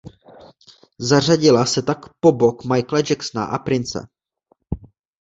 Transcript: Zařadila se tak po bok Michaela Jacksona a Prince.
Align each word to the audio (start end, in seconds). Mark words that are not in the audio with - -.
Zařadila 0.99 1.65
se 1.65 1.81
tak 1.81 1.97
po 2.19 2.31
bok 2.31 2.63
Michaela 2.65 3.03
Jacksona 3.09 3.45
a 3.45 3.59
Prince. 3.59 4.07